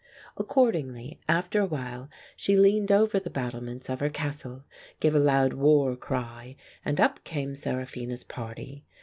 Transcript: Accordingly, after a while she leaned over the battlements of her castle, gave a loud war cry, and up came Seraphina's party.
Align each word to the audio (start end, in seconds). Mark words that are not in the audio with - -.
Accordingly, 0.35 1.19
after 1.29 1.59
a 1.61 1.67
while 1.67 2.09
she 2.35 2.57
leaned 2.57 2.91
over 2.91 3.19
the 3.19 3.29
battlements 3.29 3.87
of 3.87 3.99
her 3.99 4.09
castle, 4.09 4.63
gave 4.99 5.13
a 5.13 5.19
loud 5.19 5.53
war 5.53 5.95
cry, 5.95 6.55
and 6.83 6.99
up 6.99 7.23
came 7.23 7.53
Seraphina's 7.53 8.23
party. 8.23 8.83